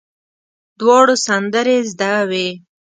[0.79, 2.47] دواړو سندرې زده وې.